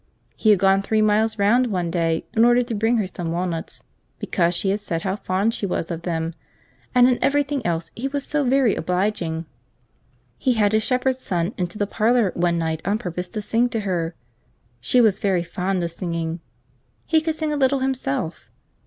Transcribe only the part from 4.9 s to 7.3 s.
how fond she was of them, and in